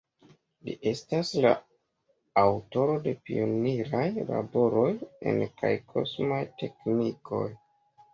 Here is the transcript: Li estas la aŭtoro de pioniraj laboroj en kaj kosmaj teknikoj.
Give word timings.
Li 0.67 0.73
estas 0.91 1.31
la 1.45 1.49
aŭtoro 2.43 2.95
de 3.07 3.13
pioniraj 3.27 4.05
laboroj 4.31 4.87
en 5.33 5.37
kaj 5.61 5.71
kosmaj 5.93 6.41
teknikoj. 6.63 7.43